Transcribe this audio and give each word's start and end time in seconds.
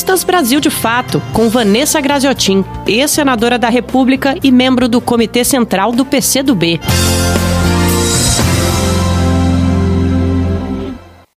Entrevistas 0.00 0.24
Brasil 0.24 0.60
de 0.60 0.70
Fato, 0.70 1.20
com 1.34 1.50
Vanessa 1.50 2.00
Graziotin, 2.00 2.64
ex-senadora 2.86 3.58
da 3.58 3.68
República 3.68 4.34
e 4.42 4.50
membro 4.50 4.88
do 4.88 4.98
Comitê 4.98 5.44
Central 5.44 5.92
do 5.92 6.06
PCdoB. 6.06 6.80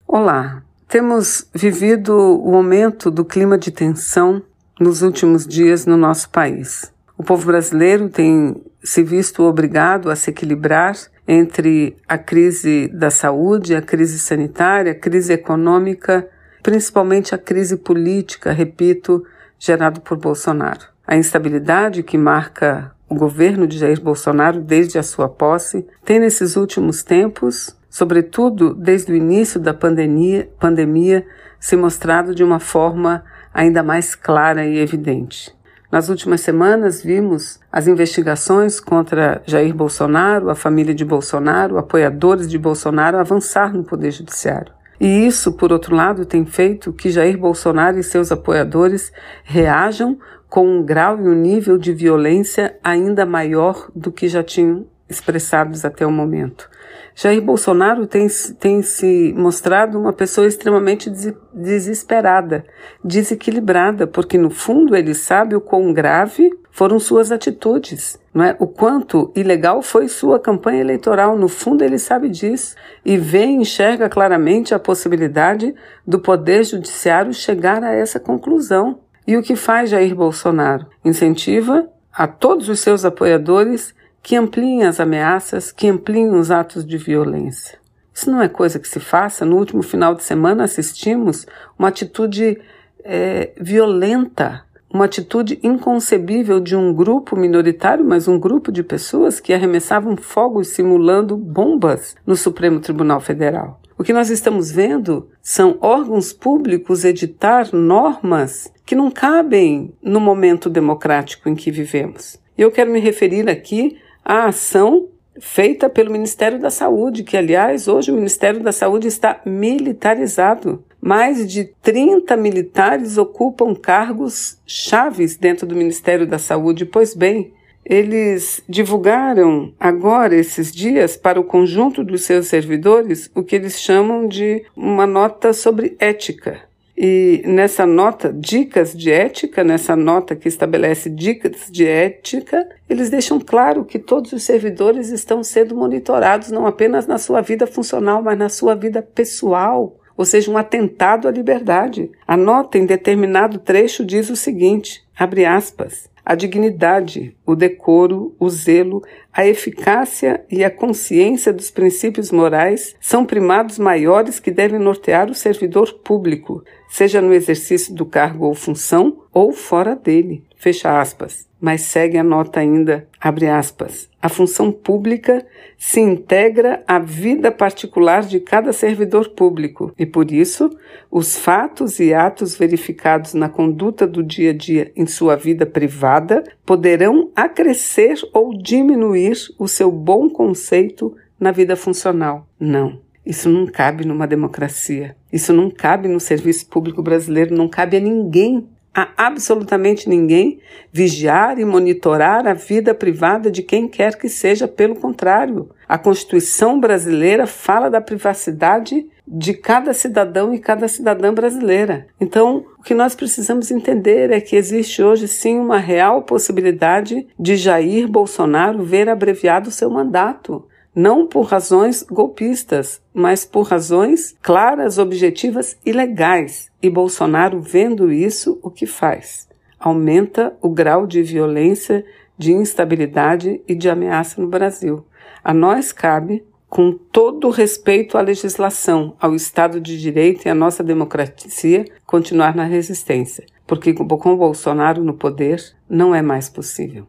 Olá, 0.08 0.64
temos 0.88 1.46
vivido 1.54 2.16
o 2.16 2.56
aumento 2.56 3.12
do 3.12 3.26
clima 3.26 3.58
de 3.58 3.70
tensão 3.70 4.42
nos 4.80 5.02
últimos 5.02 5.46
dias 5.46 5.86
no 5.86 5.98
nosso 5.98 6.30
país. 6.30 6.90
O 7.18 7.24
povo 7.24 7.46
brasileiro 7.46 8.08
tem 8.08 8.56
se 8.82 9.04
visto 9.04 9.44
obrigado 9.44 10.10
a 10.10 10.16
se 10.16 10.30
equilibrar 10.30 10.96
entre 11.28 11.98
a 12.08 12.18
crise 12.18 12.90
da 12.94 13.10
saúde, 13.10 13.76
a 13.76 13.82
crise 13.82 14.18
sanitária, 14.18 14.94
a 14.94 14.96
crise 14.96 15.34
econômica, 15.34 16.30
principalmente 16.64 17.36
a 17.36 17.38
crise 17.38 17.78
política, 17.78 18.52
repito, 18.52 19.24
gerada 19.60 20.00
por 20.00 20.18
Bolsonaro. 20.18 20.88
A 21.06 21.16
instabilidade 21.16 22.02
que 22.02 22.18
marca 22.18 22.92
o 23.08 23.14
governo 23.14 23.68
de 23.68 23.78
Jair 23.78 24.02
Bolsonaro 24.02 24.60
desde 24.60 24.98
a 24.98 25.04
sua 25.04 25.30
posse 25.30 25.86
tem 26.04 26.18
nesses 26.18 26.56
últimos 26.56 27.04
tempos 27.04 27.76
sobretudo 27.94 28.74
desde 28.74 29.12
o 29.12 29.16
início 29.16 29.60
da 29.60 29.72
pandemia, 29.72 30.50
pandemia, 30.60 31.24
se 31.60 31.76
mostrado 31.76 32.34
de 32.34 32.44
uma 32.44 32.60
forma 32.60 33.24
ainda 33.54 33.84
mais 33.84 34.16
clara 34.16 34.66
e 34.66 34.80
evidente. 34.80 35.56
Nas 35.92 36.10
últimas 36.10 36.42
semanas, 36.42 37.04
vimos 37.04 37.60
as 37.72 37.88
investigações 37.88 38.80
contra 38.80 39.44
Jair 39.46 39.76
Bolsonaro, 39.76 40.50
a 40.50 40.56
família 40.56 40.96
de 40.96 41.06
Bolsonaro, 41.06 41.78
apoiadores 41.78 42.50
de 42.50 42.58
Bolsonaro 42.58 43.20
avançar 43.20 43.72
no 43.72 43.84
Poder 43.84 44.10
Judiciário. 44.10 44.74
E 45.04 45.28
isso, 45.28 45.52
por 45.52 45.74
outro 45.74 45.94
lado, 45.94 46.26
tem 46.26 46.46
feito 46.46 46.94
que 46.94 47.10
Jair 47.10 47.38
Bolsonaro 47.38 48.00
e 48.00 48.04
seus 48.04 48.32
apoiadores 48.32 49.12
reajam 49.44 50.18
com 50.48 50.66
um 50.66 50.82
grau 50.82 51.20
e 51.20 51.28
um 51.28 51.36
nível 51.36 51.78
de 51.78 51.92
violência 51.92 52.80
ainda 52.82 53.26
maior 53.26 53.92
do 53.94 54.14
que 54.14 54.30
já 54.30 54.42
tinham 54.42 54.88
expressados 55.10 55.86
até 55.86 56.06
o 56.06 56.12
momento. 56.12 56.70
Jair 57.16 57.42
Bolsonaro 57.42 58.08
tem, 58.08 58.28
tem 58.60 58.82
se 58.82 59.34
mostrado 59.38 60.00
uma 60.00 60.12
pessoa 60.12 60.48
extremamente 60.48 61.10
des, 61.10 61.34
desesperada, 61.54 62.66
desequilibrada, 63.04 64.08
porque 64.08 64.38
no 64.38 64.50
fundo 64.50 64.96
ele 64.96 65.14
sabe 65.14 65.56
o 65.56 65.62
quão 65.62 65.94
grave 65.94 66.52
foram 66.72 67.00
suas 67.00 67.32
atitudes, 67.32 68.20
não 68.34 68.44
é? 68.44 68.56
O 68.60 68.66
quanto 68.66 69.32
ilegal 69.36 69.84
foi 69.84 70.08
sua 70.08 70.40
campanha 70.40 70.82
eleitoral, 70.82 71.38
no 71.38 71.48
fundo 71.48 71.84
ele 71.84 72.00
sabe 72.00 72.28
disso 72.30 72.76
e 73.06 73.16
vê 73.16 73.46
e 73.46 73.58
enxerga 73.58 74.10
claramente 74.10 74.74
a 74.74 74.80
possibilidade 74.80 75.76
do 76.06 76.20
poder 76.20 76.64
judiciário 76.64 77.32
chegar 77.32 77.84
a 77.84 77.94
essa 77.94 78.20
conclusão. 78.20 79.00
E 79.26 79.38
o 79.38 79.44
que 79.44 79.56
faz 79.56 79.92
Jair 79.92 80.16
Bolsonaro? 80.16 80.88
Incentiva 81.06 81.88
a 82.12 82.26
todos 82.26 82.70
os 82.70 82.80
seus 82.80 83.06
apoiadores 83.06 83.94
que 84.24 84.38
ampliem 84.38 84.84
as 84.84 85.02
ameaças, 85.02 85.72
que 85.72 85.88
ampliem 85.88 86.32
os 86.32 86.50
atos 86.50 86.86
de 86.86 86.98
violência. 86.98 87.78
Isso 88.14 88.32
não 88.32 88.42
é 88.42 88.48
coisa 88.48 88.80
que 88.80 88.88
se 88.88 89.00
faça. 89.00 89.44
No 89.44 89.58
último 89.58 89.84
final 89.84 90.16
de 90.16 90.24
semana 90.24 90.64
assistimos 90.64 91.46
uma 91.78 91.90
atitude 91.90 92.62
é, 93.04 93.52
violenta, 93.60 94.64
uma 94.90 95.06
atitude 95.06 95.60
inconcebível 95.62 96.62
de 96.62 96.76
um 96.76 96.94
grupo 96.94 97.36
minoritário, 97.36 98.06
mas 98.06 98.28
um 98.28 98.40
grupo 98.40 98.72
de 98.72 98.82
pessoas 98.82 99.42
que 99.42 99.54
arremessavam 99.54 100.16
fogos 100.16 100.70
simulando 100.70 101.36
bombas 101.36 102.16
no 102.26 102.38
Supremo 102.38 102.80
Tribunal 102.80 103.20
Federal. 103.20 103.82
O 103.98 104.04
que 104.04 104.14
nós 104.14 104.30
estamos 104.30 104.72
vendo 104.72 105.28
são 105.42 105.78
órgãos 105.82 106.32
públicos 106.32 107.04
editar 107.04 107.70
normas 107.74 108.72
que 108.86 108.96
não 108.96 109.12
cabem 109.12 109.94
no 110.02 110.20
momento 110.20 110.70
democrático 110.70 111.50
em 111.50 111.56
que 111.56 111.72
vivemos. 111.72 112.40
Eu 112.58 112.72
quero 112.72 112.92
me 112.92 113.00
referir 113.00 113.50
aqui 113.50 113.98
a 114.24 114.46
ação 114.46 115.10
feita 115.40 115.90
pelo 115.90 116.12
Ministério 116.12 116.60
da 116.60 116.70
Saúde, 116.70 117.24
que, 117.24 117.36
aliás, 117.36 117.88
hoje 117.88 118.12
o 118.12 118.16
Ministério 118.16 118.62
da 118.62 118.72
Saúde 118.72 119.08
está 119.08 119.42
militarizado. 119.46 120.84
Mais 121.02 121.48
de 121.52 121.66
30 121.82 122.38
militares 122.38 123.18
ocupam 123.18 123.76
cargos 123.76 124.58
chaves 124.66 125.36
dentro 125.36 125.68
do 125.68 125.76
Ministério 125.76 126.26
da 126.26 126.38
Saúde. 126.38 126.86
Pois 126.86 127.14
bem, 127.14 127.52
eles 127.84 128.64
divulgaram 128.70 129.74
agora, 129.78 130.36
esses 130.36 130.72
dias, 130.72 131.18
para 131.18 131.40
o 131.40 131.44
conjunto 131.44 132.04
dos 132.04 132.24
seus 132.24 132.48
servidores, 132.48 133.30
o 133.36 133.44
que 133.44 133.56
eles 133.56 133.80
chamam 133.80 134.28
de 134.28 134.64
uma 134.76 135.06
nota 135.06 135.52
sobre 135.52 135.96
ética. 136.00 136.62
E 137.06 137.44
nessa 137.46 137.86
nota, 137.86 138.32
dicas 138.32 138.96
de 138.96 139.12
ética, 139.12 139.62
nessa 139.62 139.94
nota 139.94 140.38
que 140.38 140.48
estabelece 140.48 141.10
dicas 141.10 141.70
de 141.70 141.86
ética, 141.86 142.66
eles 142.90 143.10
deixam 143.10 143.42
claro 143.42 143.84
que 143.84 144.00
todos 144.00 144.32
os 144.32 144.42
servidores 144.42 145.10
estão 145.10 145.44
sendo 145.44 145.76
monitorados 145.76 146.50
não 146.50 146.66
apenas 146.66 147.06
na 147.06 147.18
sua 147.18 147.42
vida 147.42 147.68
funcional, 147.68 148.24
mas 148.24 148.38
na 148.38 148.48
sua 148.48 148.74
vida 148.74 149.02
pessoal, 149.02 150.00
ou 150.16 150.24
seja, 150.24 150.50
um 150.50 150.58
atentado 150.58 151.28
à 151.28 151.32
liberdade. 151.32 152.10
A 152.26 152.38
nota 152.38 152.78
em 152.78 152.86
determinado 152.86 153.60
trecho 153.60 154.06
diz 154.06 154.30
o 154.30 154.36
seguinte: 154.38 155.04
abre 155.14 155.44
aspas. 155.44 156.13
A 156.26 156.36
dignidade, 156.36 157.36
o 157.46 157.54
decoro, 157.54 158.34
o 158.40 158.50
zelo, 158.50 159.04
a 159.32 159.46
eficácia 159.46 160.46
e 160.50 160.64
a 160.64 160.72
consciência 160.72 161.52
dos 161.52 161.70
princípios 161.70 162.32
morais 162.32 162.96
são 163.02 163.26
primados 163.26 163.78
maiores 163.78 164.40
que 164.40 164.50
devem 164.50 164.80
nortear 164.80 165.30
o 165.30 165.36
servidor 165.36 165.94
público, 165.96 166.64
seja 166.88 167.22
no 167.22 167.34
exercício 167.34 167.94
do 167.94 168.06
cargo 168.06 168.46
ou 168.46 168.56
função 168.56 169.24
ou 169.34 169.52
fora 169.52 169.96
dele. 169.96 170.46
Fecha 170.56 171.00
aspas. 171.02 171.46
Mas 171.64 171.84
segue 171.84 172.18
a 172.18 172.24
nota 172.26 172.60
ainda, 172.60 173.08
abre 173.22 173.48
aspas. 173.48 174.10
A 174.22 174.28
função 174.28 174.70
pública 174.70 175.46
se 175.78 176.02
integra 176.02 176.84
à 176.86 177.00
vida 177.00 177.54
particular 177.54 178.24
de 178.24 178.42
cada 178.42 178.74
servidor 178.74 179.30
público 179.30 179.94
e, 179.98 180.06
por 180.06 180.30
isso, 180.30 180.70
os 181.10 181.38
fatos 181.38 182.02
e 182.02 182.14
atos 182.14 182.58
verificados 182.58 183.34
na 183.34 183.48
conduta 183.48 184.06
do 184.06 184.22
dia 184.22 184.50
a 184.50 184.54
dia 184.54 184.92
em 184.94 185.06
sua 185.06 185.38
vida 185.38 185.66
privada 185.66 186.44
poderão 186.66 187.32
acrescer 187.34 188.18
ou 188.34 188.54
diminuir 188.54 189.38
o 189.58 189.66
seu 189.66 189.90
bom 189.90 190.30
conceito 190.30 191.16
na 191.40 191.54
vida 191.54 191.78
funcional. 191.78 192.46
Não. 192.60 193.00
Isso 193.26 193.50
não 193.50 193.66
cabe 193.66 194.06
numa 194.06 194.28
democracia. 194.28 195.16
Isso 195.32 195.54
não 195.54 195.70
cabe 195.70 196.10
no 196.10 196.20
serviço 196.20 196.68
público 196.68 197.02
brasileiro, 197.02 197.56
não 197.56 197.70
cabe 197.70 197.96
a 197.96 198.02
ninguém, 198.02 198.68
a 198.94 199.10
absolutamente 199.18 200.08
ninguém, 200.08 200.60
vigiar 200.92 201.58
e 201.58 201.66
monitorar 201.66 202.46
a 202.46 202.54
vida 202.54 202.94
privada 202.94 203.50
de 203.50 203.64
quem 203.64 203.88
quer 203.88 204.16
que 204.18 204.30
seja. 204.30 204.68
Pelo 204.68 204.96
contrário, 204.96 205.70
a 205.88 205.98
Constituição 205.98 206.80
brasileira 206.80 207.48
fala 207.48 207.90
da 207.90 208.00
privacidade 208.00 209.08
de 209.28 209.54
cada 209.54 209.94
cidadão 209.94 210.54
e 210.54 210.60
cada 210.60 210.88
cidadã 210.88 211.34
brasileira. 211.34 212.08
Então, 212.20 212.66
o 212.78 212.84
que 212.84 212.94
nós 212.94 213.16
precisamos 213.16 213.72
entender 213.72 214.32
é 214.32 214.40
que 214.40 214.56
existe 214.56 215.02
hoje 215.02 215.28
sim 215.28 215.58
uma 215.58 215.80
real 215.80 216.24
possibilidade 216.24 217.26
de 217.40 217.56
Jair 217.56 218.08
Bolsonaro 218.08 218.84
ver 218.84 219.10
abreviado 219.10 219.72
seu 219.72 219.90
mandato 219.90 220.68
não 220.96 221.26
por 221.26 221.44
razões 221.44 222.04
golpistas, 222.04 223.02
mas 223.14 223.46
por 223.46 223.64
razões 223.64 224.36
claras, 224.42 224.98
objetivas 224.98 225.78
e 225.86 225.92
legais. 225.92 226.72
E 226.82 226.90
Bolsonaro, 226.90 227.60
vendo 227.60 228.12
isso, 228.12 228.60
o 228.62 228.70
que 228.70 228.86
faz? 228.86 229.48
Aumenta 229.80 230.56
o 230.62 230.70
grau 230.70 231.08
de 231.08 231.24
violência, 231.24 232.06
de 232.38 232.54
instabilidade 232.54 233.62
e 233.68 233.76
de 233.76 233.90
ameaça 233.90 234.42
no 234.42 234.48
Brasil. 234.48 235.06
A 235.44 235.54
nós 235.54 235.92
cabe, 235.92 236.46
com 236.70 236.92
todo 236.92 237.50
respeito 237.50 238.18
à 238.18 238.22
legislação, 238.22 239.16
ao 239.20 239.36
Estado 239.36 239.80
de 239.80 240.00
Direito 240.00 240.46
e 240.46 240.50
à 240.50 240.56
nossa 240.56 240.84
democracia, 240.84 241.86
continuar 242.06 242.56
na 242.56 242.64
resistência, 242.64 243.46
porque 243.68 243.94
com 243.94 244.38
Bolsonaro 244.38 245.04
no 245.04 245.14
poder 245.14 245.62
não 245.90 246.16
é 246.16 246.22
mais 246.22 246.50
possível. 246.50 247.06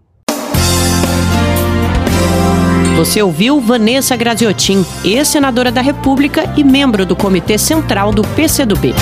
Você 2.97 3.21
ouviu 3.21 3.61
Vanessa 3.61 4.17
Graziotin, 4.17 4.87
ex-senadora 5.05 5.73
da 5.73 5.81
República 5.81 6.55
e 6.57 6.63
membro 6.63 7.05
do 7.05 7.17
Comitê 7.17 7.59
Central 7.59 8.13
do 8.13 8.23
PCdoB. 8.23 8.95